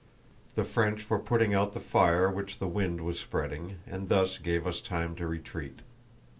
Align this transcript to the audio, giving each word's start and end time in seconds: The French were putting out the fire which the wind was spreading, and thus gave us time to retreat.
The 0.55 0.63
French 0.63 1.07
were 1.11 1.19
putting 1.19 1.53
out 1.53 1.73
the 1.73 1.79
fire 1.79 2.27
which 2.27 2.57
the 2.57 2.65
wind 2.67 3.01
was 3.01 3.19
spreading, 3.19 3.75
and 3.85 4.09
thus 4.09 4.39
gave 4.39 4.65
us 4.65 4.81
time 4.81 5.13
to 5.17 5.27
retreat. 5.27 5.81